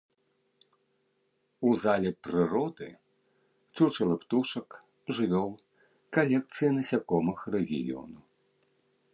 [1.71, 2.87] У зале прыроды
[3.75, 4.69] чучалы птушак,
[5.19, 5.51] жывёл,
[6.19, 8.19] калекцыі насякомых рэгіёну.